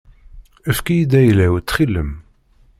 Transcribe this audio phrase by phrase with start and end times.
[0.69, 2.11] Efk-iyi-d ayla-w ttxil-m.